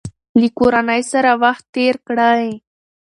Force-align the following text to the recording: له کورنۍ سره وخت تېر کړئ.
له 0.41 0.47
کورنۍ 0.57 1.01
سره 1.11 1.31
وخت 1.43 1.63
تېر 1.75 1.95
کړئ. 2.07 2.47